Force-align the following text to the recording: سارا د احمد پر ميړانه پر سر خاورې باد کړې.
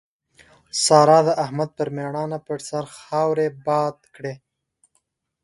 سارا 0.83 1.19
د 1.27 1.29
احمد 1.43 1.69
پر 1.77 1.87
ميړانه 1.95 2.39
پر 2.47 2.59
سر 2.67 2.83
خاورې 2.97 3.47
باد 3.67 3.97
کړې. 4.15 4.33